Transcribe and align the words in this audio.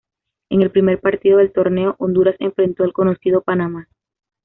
En 0.49 0.63
el 0.63 0.71
primer 0.71 0.99
partido 0.99 1.37
del 1.37 1.51
torneo, 1.51 1.95
Honduras 1.99 2.35
enfrentó 2.39 2.83
al 2.83 2.91
conocido 2.91 3.41
Panamá. 3.43 3.87